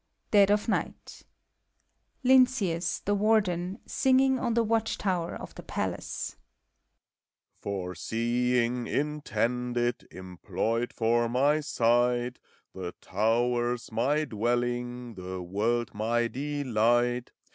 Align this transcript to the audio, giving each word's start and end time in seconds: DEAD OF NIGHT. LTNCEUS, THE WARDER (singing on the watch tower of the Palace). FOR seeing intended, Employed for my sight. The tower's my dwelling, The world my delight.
DEAD 0.31 0.49
OF 0.49 0.67
NIGHT. 0.67 1.21
LTNCEUS, 2.25 3.03
THE 3.05 3.13
WARDER 3.13 3.75
(singing 3.85 4.39
on 4.39 4.55
the 4.55 4.63
watch 4.63 4.97
tower 4.97 5.35
of 5.35 5.53
the 5.53 5.61
Palace). 5.61 6.37
FOR 7.59 7.93
seeing 7.93 8.87
intended, 8.87 10.07
Employed 10.09 10.91
for 10.91 11.29
my 11.29 11.59
sight. 11.59 12.39
The 12.73 12.95
tower's 12.99 13.91
my 13.91 14.25
dwelling, 14.25 15.13
The 15.13 15.39
world 15.43 15.93
my 15.93 16.27
delight. 16.27 17.31